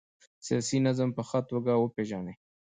[0.45, 2.35] سیاسي نظام په ښه توګه وپيژنئ.